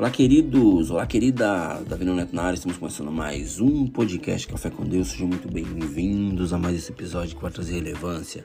Olá, 0.00 0.10
queridos! 0.10 0.90
Olá, 0.90 1.06
querida! 1.06 1.78
Davi 1.86 2.06
Neto 2.06 2.34
na 2.34 2.44
área, 2.44 2.54
estamos 2.54 2.78
começando 2.78 3.12
mais 3.12 3.60
um 3.60 3.86
podcast 3.86 4.48
Café 4.48 4.70
com 4.70 4.82
Deus. 4.82 5.08
Sejam 5.08 5.28
muito 5.28 5.46
bem-vindos 5.46 6.54
a 6.54 6.58
mais 6.58 6.74
esse 6.74 6.90
episódio 6.90 7.36
que 7.36 7.42
vai 7.42 7.50
trazer 7.50 7.74
relevância, 7.74 8.42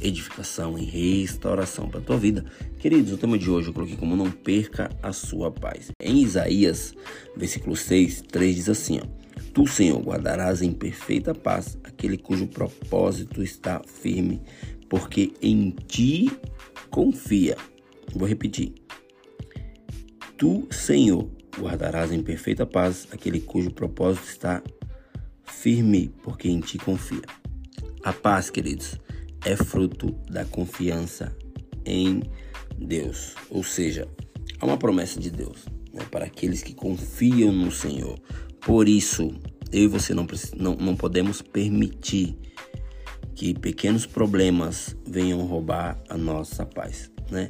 edificação 0.00 0.78
e 0.78 0.84
restauração 0.86 1.90
para 1.90 2.00
a 2.00 2.02
tua 2.02 2.16
vida. 2.16 2.46
Queridos, 2.78 3.12
o 3.12 3.18
tema 3.18 3.36
de 3.36 3.50
hoje 3.50 3.68
eu 3.68 3.74
coloquei 3.74 3.98
como 3.98 4.16
não 4.16 4.30
perca 4.30 4.88
a 5.02 5.12
sua 5.12 5.50
paz. 5.50 5.90
Em 6.00 6.22
Isaías, 6.22 6.94
versículo 7.36 7.76
6, 7.76 8.22
3 8.22 8.56
diz 8.56 8.70
assim, 8.70 8.98
ó. 9.02 9.06
Tu, 9.52 9.66
Senhor, 9.66 10.00
guardarás 10.00 10.62
em 10.62 10.72
perfeita 10.72 11.34
paz 11.34 11.76
aquele 11.84 12.16
cujo 12.16 12.46
propósito 12.46 13.42
está 13.42 13.82
firme, 13.84 14.40
porque 14.88 15.34
em 15.42 15.68
ti 15.86 16.32
confia. 16.88 17.58
Vou 18.14 18.26
repetir 18.26 18.83
Tu, 20.44 20.68
Senhor, 20.70 21.26
guardarás 21.58 22.12
em 22.12 22.22
perfeita 22.22 22.66
paz 22.66 23.08
aquele 23.10 23.40
cujo 23.40 23.70
propósito 23.70 24.28
está 24.28 24.62
firme, 25.42 26.12
porque 26.22 26.50
em 26.50 26.60
ti 26.60 26.76
confia. 26.76 27.22
A 28.02 28.12
paz, 28.12 28.50
queridos, 28.50 29.00
é 29.42 29.56
fruto 29.56 30.10
da 30.28 30.44
confiança 30.44 31.34
em 31.86 32.22
Deus. 32.76 33.34
Ou 33.48 33.64
seja, 33.64 34.06
há 34.60 34.66
uma 34.66 34.76
promessa 34.76 35.18
de 35.18 35.30
Deus 35.30 35.64
né, 35.90 36.04
para 36.10 36.26
aqueles 36.26 36.62
que 36.62 36.74
confiam 36.74 37.50
no 37.50 37.72
Senhor. 37.72 38.20
Por 38.60 38.86
isso, 38.86 39.34
eu 39.72 39.84
e 39.84 39.86
você 39.86 40.12
não, 40.12 40.26
não, 40.58 40.74
não 40.74 40.94
podemos 40.94 41.40
permitir 41.40 42.36
que 43.34 43.54
pequenos 43.54 44.04
problemas 44.04 44.94
venham 45.08 45.40
roubar 45.46 45.98
a 46.06 46.18
nossa 46.18 46.66
paz, 46.66 47.10
né? 47.30 47.48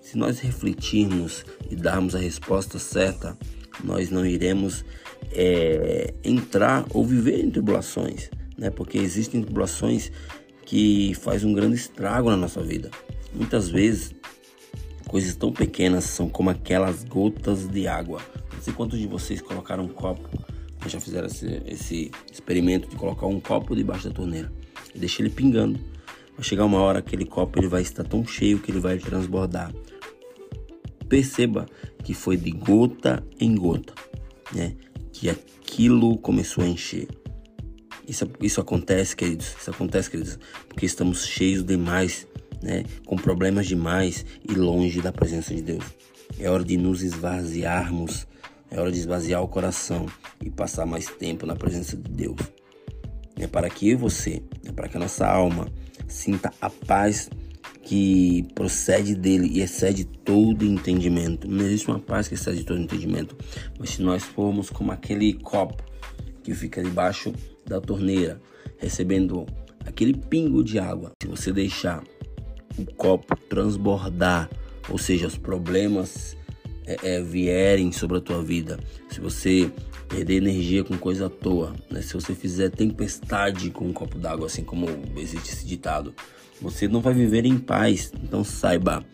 Se 0.00 0.16
nós 0.16 0.40
refletirmos 0.40 1.44
e 1.70 1.76
darmos 1.76 2.14
a 2.14 2.18
resposta 2.18 2.78
certa, 2.78 3.36
nós 3.84 4.10
não 4.10 4.26
iremos 4.26 4.84
é, 5.32 6.12
entrar 6.24 6.84
ou 6.90 7.04
viver 7.04 7.44
em 7.44 7.50
tribulações, 7.50 8.30
né? 8.56 8.70
Porque 8.70 8.98
existem 8.98 9.42
tribulações 9.42 10.10
que 10.64 11.14
faz 11.14 11.44
um 11.44 11.52
grande 11.52 11.76
estrago 11.76 12.30
na 12.30 12.36
nossa 12.36 12.62
vida. 12.62 12.90
Muitas 13.32 13.68
vezes 13.68 14.14
coisas 15.06 15.34
tão 15.34 15.52
pequenas 15.52 16.04
são 16.04 16.28
como 16.28 16.50
aquelas 16.50 17.04
gotas 17.04 17.68
de 17.68 17.86
água. 17.86 18.20
Não 18.52 18.62
sei 18.62 18.72
quantos 18.72 18.98
de 18.98 19.06
vocês 19.06 19.40
colocaram 19.40 19.84
um 19.84 19.88
copo, 19.88 20.28
já 20.86 21.00
fizeram 21.00 21.26
esse, 21.26 21.62
esse 21.66 22.10
experimento 22.32 22.88
de 22.88 22.96
colocar 22.96 23.26
um 23.26 23.40
copo 23.40 23.76
debaixo 23.76 24.08
da 24.08 24.14
torneira 24.14 24.50
e 24.94 24.98
deixar 24.98 25.22
ele 25.22 25.30
pingando. 25.30 25.78
Vai 26.36 26.44
chegar 26.44 26.64
uma 26.64 26.78
hora 26.80 27.02
que 27.02 27.08
aquele 27.08 27.26
copo 27.28 27.58
ele 27.58 27.68
vai 27.68 27.82
estar 27.82 28.04
tão 28.04 28.26
cheio 28.26 28.58
que 28.58 28.70
ele 28.70 28.80
vai 28.80 28.98
transbordar. 28.98 29.72
Perceba 31.10 31.66
que 32.04 32.14
foi 32.14 32.36
de 32.36 32.52
gota 32.52 33.22
em 33.40 33.56
gota, 33.56 33.92
né? 34.54 34.76
Que 35.12 35.28
aquilo 35.28 36.16
começou 36.18 36.62
a 36.62 36.68
encher. 36.68 37.08
Isso, 38.06 38.30
isso 38.40 38.60
acontece, 38.60 39.16
queridos. 39.16 39.56
Isso 39.60 39.70
acontece, 39.70 40.08
queridos, 40.08 40.38
porque 40.68 40.86
estamos 40.86 41.26
cheios 41.26 41.64
demais, 41.64 42.28
né? 42.62 42.84
Com 43.04 43.16
problemas 43.16 43.66
demais 43.66 44.24
e 44.48 44.54
longe 44.54 45.02
da 45.02 45.10
presença 45.10 45.52
de 45.52 45.62
Deus. 45.62 45.84
É 46.38 46.48
hora 46.48 46.62
de 46.62 46.76
nos 46.76 47.02
esvaziarmos. 47.02 48.26
É 48.70 48.80
hora 48.80 48.92
de 48.92 48.98
esvaziar 49.00 49.42
o 49.42 49.48
coração 49.48 50.06
e 50.40 50.48
passar 50.48 50.86
mais 50.86 51.06
tempo 51.06 51.44
na 51.44 51.56
presença 51.56 51.96
de 51.96 52.08
Deus. 52.08 52.38
É 53.36 53.48
para 53.48 53.68
que 53.68 53.88
eu 53.88 53.94
e 53.94 53.96
você, 53.96 54.44
é 54.64 54.70
para 54.70 54.88
que 54.88 54.96
a 54.96 55.00
nossa 55.00 55.26
alma 55.26 55.66
sinta 56.06 56.52
a 56.60 56.70
paz 56.70 57.28
que 57.90 58.46
procede 58.54 59.16
dele 59.16 59.48
e 59.48 59.60
excede 59.60 60.04
todo 60.04 60.64
entendimento. 60.64 61.48
Não 61.48 61.64
existe 61.64 61.88
uma 61.88 61.98
paz 61.98 62.28
que 62.28 62.34
excede 62.34 62.62
todo 62.62 62.80
entendimento. 62.80 63.36
Mas 63.80 63.90
se 63.90 64.02
nós 64.02 64.22
formos 64.22 64.70
como 64.70 64.92
aquele 64.92 65.32
copo 65.32 65.82
que 66.44 66.54
fica 66.54 66.80
debaixo 66.84 67.34
da 67.66 67.80
torneira, 67.80 68.40
recebendo 68.78 69.44
aquele 69.84 70.14
pingo 70.14 70.62
de 70.62 70.78
água, 70.78 71.10
se 71.20 71.26
você 71.26 71.52
deixar 71.52 72.04
o 72.78 72.86
copo 72.94 73.34
transbordar, 73.48 74.48
ou 74.88 74.96
seja, 74.96 75.26
os 75.26 75.36
problemas 75.36 76.36
é, 77.02 77.20
vierem 77.20 77.92
sobre 77.92 78.18
a 78.18 78.20
tua 78.20 78.42
vida, 78.42 78.78
se 79.08 79.20
você 79.20 79.70
perder 80.08 80.36
energia 80.36 80.82
com 80.82 80.98
coisa 80.98 81.26
à 81.26 81.30
toa, 81.30 81.74
né? 81.90 82.02
se 82.02 82.14
você 82.14 82.34
fizer 82.34 82.70
tempestade 82.70 83.70
com 83.70 83.86
um 83.86 83.92
copo 83.92 84.18
d'água, 84.18 84.46
assim 84.46 84.64
como 84.64 84.86
existe 85.16 85.52
esse 85.52 85.64
ditado, 85.64 86.14
você 86.60 86.88
não 86.88 87.00
vai 87.00 87.14
viver 87.14 87.46
em 87.46 87.58
paz. 87.58 88.12
Então 88.22 88.42
saiba, 88.42 89.04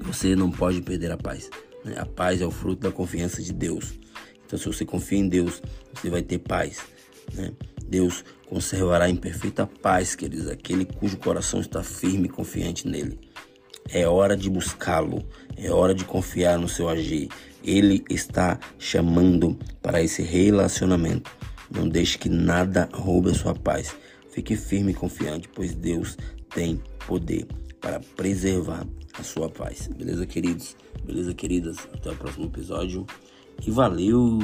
você 0.00 0.34
não 0.34 0.50
pode 0.50 0.82
perder 0.82 1.12
a 1.12 1.16
paz. 1.16 1.48
Né? 1.84 1.94
A 1.96 2.04
paz 2.04 2.40
é 2.40 2.46
o 2.46 2.50
fruto 2.50 2.82
da 2.82 2.90
confiança 2.90 3.40
de 3.40 3.52
Deus. 3.52 3.98
Então 4.44 4.58
se 4.58 4.66
você 4.66 4.84
confia 4.84 5.18
em 5.18 5.28
Deus, 5.28 5.62
você 5.94 6.10
vai 6.10 6.22
ter 6.22 6.38
paz. 6.38 6.78
Né? 7.32 7.52
Deus 7.86 8.24
conservará 8.48 9.08
em 9.08 9.16
perfeita 9.16 9.66
paz, 9.66 10.14
queridos, 10.14 10.48
aquele 10.48 10.84
cujo 10.84 11.16
coração 11.16 11.60
está 11.60 11.82
firme 11.82 12.26
e 12.26 12.30
confiante 12.30 12.88
nele. 12.88 13.18
É 13.90 14.06
hora 14.06 14.36
de 14.36 14.50
buscá-lo, 14.50 15.24
é 15.56 15.70
hora 15.70 15.94
de 15.94 16.04
confiar 16.04 16.58
no 16.58 16.68
seu 16.68 16.88
agir. 16.88 17.28
Ele 17.64 18.04
está 18.10 18.58
chamando 18.78 19.58
para 19.82 20.02
esse 20.02 20.22
relacionamento. 20.22 21.30
Não 21.70 21.88
deixe 21.88 22.18
que 22.18 22.28
nada 22.28 22.88
roube 22.92 23.30
a 23.30 23.34
sua 23.34 23.54
paz. 23.54 23.94
Fique 24.30 24.56
firme 24.56 24.92
e 24.92 24.94
confiante, 24.94 25.48
pois 25.48 25.74
Deus 25.74 26.16
tem 26.54 26.80
poder 27.06 27.46
para 27.80 28.00
preservar 28.16 28.86
a 29.18 29.22
sua 29.22 29.48
paz. 29.48 29.88
Beleza, 29.88 30.26
queridos? 30.26 30.76
Beleza, 31.04 31.34
queridas? 31.34 31.76
Até 31.92 32.10
o 32.10 32.16
próximo 32.16 32.46
episódio. 32.46 33.06
E 33.66 33.70
valeu! 33.70 34.38